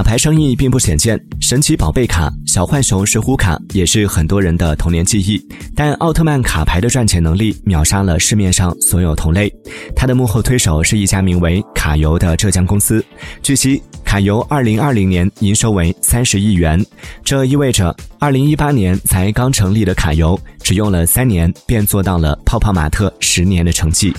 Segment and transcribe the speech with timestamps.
[0.00, 5.38] 卡牌生意并不鲜见，神奇宝贝卡、小浣熊石虎卡也是很多人的童年记忆。
[5.76, 9.52] 但奥特曼卡牌的赚钱能力秒杀了市面上所有同类，
[9.94, 13.04] 它的幕后推手是一家名为卡游的浙江公司。
[13.42, 16.82] 据悉，卡游二零二零年营收为三十亿元，
[17.22, 24.14] 这意味着二零一八年才刚成立的卡游，只用了三年便做到了泡泡玛特十年的成绩。